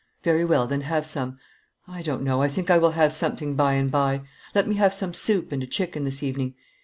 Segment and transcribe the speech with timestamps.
[0.23, 1.37] Very well, then, have some.
[1.87, 4.23] I don't know, I think I will have something by and by;
[4.55, 6.55] let me have some soup and a chicken this evening.